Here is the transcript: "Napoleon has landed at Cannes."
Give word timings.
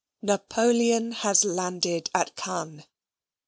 "Napoleon 0.23 1.11
has 1.11 1.45
landed 1.45 2.09
at 2.15 2.35
Cannes." 2.35 2.85